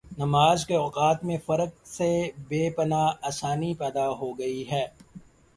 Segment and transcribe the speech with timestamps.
[0.17, 2.09] نمازکے اوقات میں فرق سے
[2.47, 4.85] بے پناہ آسانی پیدا ہوگئی ہے۔